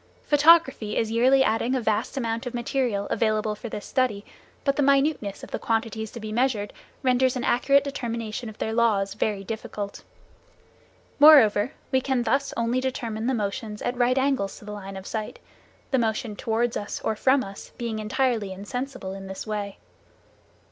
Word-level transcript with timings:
Photography 0.23 0.97
is 0.97 1.11
yearly 1.11 1.43
adding 1.43 1.75
a 1.75 1.79
vast 1.79 2.17
amount 2.17 2.47
of 2.47 2.55
material 2.55 3.05
available 3.11 3.53
for 3.53 3.69
this 3.69 3.85
study, 3.85 4.25
but 4.63 4.75
the 4.75 4.81
minuteness 4.81 5.43
of 5.43 5.51
the 5.51 5.59
quantities 5.59 6.09
to 6.09 6.19
be 6.19 6.31
measured 6.31 6.73
renders 7.03 7.35
an 7.35 7.43
accurate 7.43 7.83
determination 7.83 8.49
of 8.49 8.57
their 8.57 8.73
laws 8.73 9.13
very 9.13 9.43
difficult. 9.43 10.01
Moreover, 11.19 11.73
we 11.91 12.01
can 12.01 12.23
thus 12.23 12.51
only 12.57 12.79
determine 12.81 13.27
the 13.27 13.35
motions 13.35 13.79
at 13.83 13.95
right 13.95 14.17
angles 14.17 14.57
to 14.57 14.65
the 14.65 14.71
line 14.71 14.97
of 14.97 15.05
sight, 15.05 15.37
the 15.91 15.99
motion 15.99 16.35
towards 16.35 16.75
us 16.75 16.99
or 17.01 17.15
from 17.15 17.43
us 17.43 17.71
being 17.77 17.99
entirely 17.99 18.51
insensible 18.51 19.13
in 19.13 19.27
this 19.27 19.45
way. 19.45 19.77